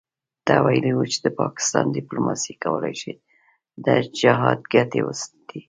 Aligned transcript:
ته 0.45 0.53
ویلي 0.65 0.91
وو 0.95 1.03
چې 1.11 1.19
د 1.21 1.27
پاکستان 1.41 1.85
دیپلوماسي 1.95 2.53
کولای 2.63 2.95
شي 3.01 3.13
د 3.85 3.87
جهاد 4.19 4.59
ګټې 4.73 5.01
وساتي. 5.05 5.59